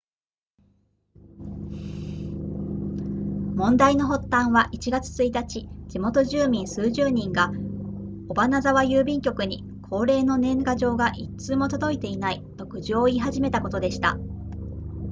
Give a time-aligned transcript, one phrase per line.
[3.53, 7.51] 問題の発端は1月1日地元住民数十人が
[8.29, 14.17] 尾花沢郵便局に恒例の年賀状が1通も届いていないと苦情を言い始めたことでした